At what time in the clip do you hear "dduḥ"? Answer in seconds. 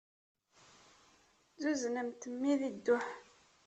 2.75-3.05